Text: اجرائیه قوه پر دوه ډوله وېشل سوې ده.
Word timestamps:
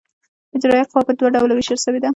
اجرائیه 0.55 0.89
قوه 0.91 1.05
پر 1.07 1.13
دوه 1.19 1.29
ډوله 1.35 1.53
وېشل 1.55 1.79
سوې 1.85 1.99
ده. 2.03 2.09